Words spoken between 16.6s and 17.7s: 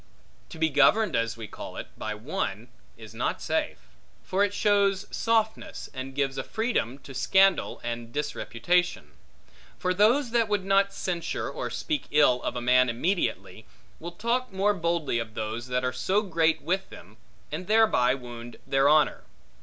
with them, and